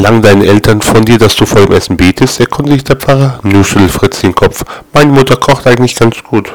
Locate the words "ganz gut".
5.94-6.50